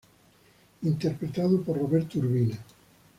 [0.81, 2.57] Interpretado por Roberto Urbina.